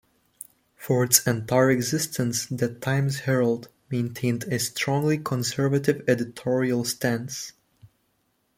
For 0.77 1.03
its 1.03 1.27
entire 1.27 1.69
existence, 1.69 2.47
the 2.47 2.73
"Times-Herald" 2.73 3.67
maintained 3.91 4.45
a 4.45 4.57
strongly 4.57 5.19
conservative 5.19 6.03
editorial 6.07 6.85
stance. 6.85 7.51